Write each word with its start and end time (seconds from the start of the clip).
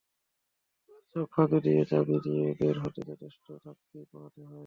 তার 0.89 1.01
চোখ 1.13 1.27
ফাঁকি 1.33 1.57
দিয়ে 1.65 1.81
চাবি 1.85 2.15
নিয়ে 2.25 2.45
বের 2.59 2.75
হতে 2.83 3.01
যথেষ্ট 3.09 3.45
ঝক্কি 3.63 3.99
পোহাতে 4.11 4.41
হয়। 4.43 4.59